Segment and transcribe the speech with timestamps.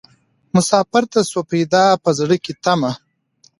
[0.55, 2.91] مسافر ته سوه پیدا په زړه کي تمه